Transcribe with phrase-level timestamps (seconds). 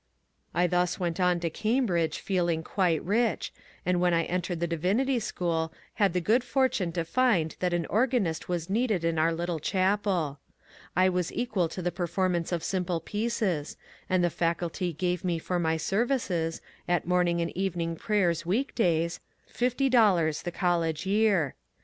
[0.55, 3.53] I thus went on to 134 MONCURE DANIEL CONWAY Cambridge feeling quite rich,
[3.85, 7.71] and when I entered the Divin ity School had the good fortune to find that
[7.71, 10.39] an organist was needed in our little chapeL
[10.95, 13.77] I was equal to the performance of simple pieces,
[14.09, 19.19] and the Faculty gave me for my services (at morning and evening prayers week days)
[19.45, 21.53] fifty dollars the college year.